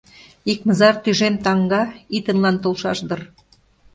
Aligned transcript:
Икмызар 0.51 0.95
тӱжем 1.03 1.35
таҥга 1.43 1.83
итынлан 2.17 2.55
толшаш 2.63 2.99
дыр. 3.07 3.21